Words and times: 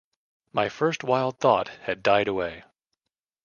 My 0.51 0.67
first 0.67 1.03
wild 1.03 1.37
thought 1.39 1.67
had 1.83 2.01
died 2.01 2.27
away. 2.27 2.63